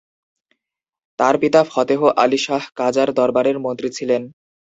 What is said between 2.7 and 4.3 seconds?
কাজার দরবারের মন্ত্রী ছিলেন।